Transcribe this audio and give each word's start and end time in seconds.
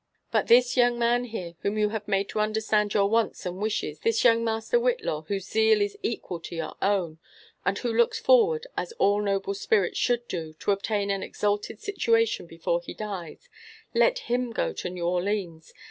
But 0.31 0.47
this 0.47 0.75
young 0.75 0.97
man 0.97 1.25
here, 1.25 1.53
whom 1.59 1.77
you 1.77 1.89
have 1.89 2.07
made 2.07 2.27
to 2.29 2.39
understand 2.39 2.95
your 2.95 3.07
wants 3.07 3.45
and 3.45 3.57
wishes, 3.57 3.99
this 3.99 4.23
young 4.23 4.43
master 4.43 4.79
Whillaw, 4.79 5.27
whose 5.27 5.45
zeal 5.47 5.79
is 5.79 5.95
equal 6.01 6.39
to 6.39 6.55
your 6.55 6.73
own, 6.81 7.19
and 7.63 7.77
who 7.77 7.93
looks 7.93 8.17
forward, 8.19 8.65
as 8.75 8.93
all 8.93 9.21
noble 9.21 9.53
spirits 9.53 9.99
should 9.99 10.27
do, 10.27 10.53
to 10.53 10.71
obtain 10.71 11.11
an 11.11 11.21
exalted 11.21 11.81
si 11.81 11.93
tuation 11.93 12.47
before 12.47 12.81
he 12.81 12.95
dies,— 12.95 13.47
let 13.93 14.17
him 14.25 14.49
go 14.51 14.73
to 14.73 14.89
New 14.89 15.05
Orleans. 15.05 15.71